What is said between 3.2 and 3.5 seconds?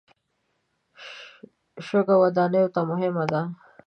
ده.